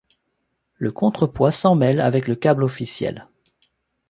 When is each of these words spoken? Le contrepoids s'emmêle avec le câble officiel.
Le 0.77 0.91
contrepoids 0.91 1.51
s'emmêle 1.51 2.01
avec 2.01 2.27
le 2.27 2.33
câble 2.33 2.63
officiel. 2.63 3.27